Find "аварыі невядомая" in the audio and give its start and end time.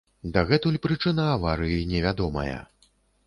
1.35-2.59